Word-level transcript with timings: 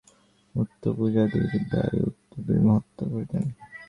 উক্ত 0.55 0.83
পূজাদির 0.97 1.45
ব্যয়ও 1.71 2.03
উক্ত 2.09 2.31
দুই 2.45 2.59
মহাত্মা 2.65 3.05
করিতেন। 3.11 3.43